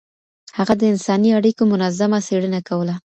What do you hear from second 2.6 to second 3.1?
کوله.